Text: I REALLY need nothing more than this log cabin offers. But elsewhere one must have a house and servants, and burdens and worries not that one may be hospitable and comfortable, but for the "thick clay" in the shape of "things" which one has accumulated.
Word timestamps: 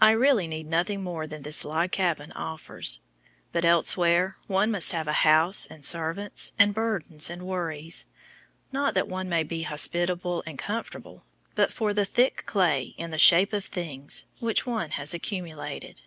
I 0.00 0.12
REALLY 0.12 0.46
need 0.46 0.68
nothing 0.68 1.02
more 1.02 1.26
than 1.26 1.42
this 1.42 1.64
log 1.64 1.90
cabin 1.90 2.30
offers. 2.30 3.00
But 3.50 3.64
elsewhere 3.64 4.36
one 4.46 4.70
must 4.70 4.92
have 4.92 5.08
a 5.08 5.24
house 5.26 5.66
and 5.66 5.84
servants, 5.84 6.52
and 6.60 6.72
burdens 6.72 7.28
and 7.28 7.42
worries 7.44 8.06
not 8.70 8.94
that 8.94 9.08
one 9.08 9.28
may 9.28 9.42
be 9.42 9.62
hospitable 9.62 10.44
and 10.46 10.60
comfortable, 10.60 11.24
but 11.56 11.72
for 11.72 11.92
the 11.92 12.04
"thick 12.04 12.44
clay" 12.46 12.94
in 12.96 13.10
the 13.10 13.18
shape 13.18 13.52
of 13.52 13.64
"things" 13.64 14.26
which 14.38 14.64
one 14.64 14.90
has 14.90 15.12
accumulated. 15.12 16.02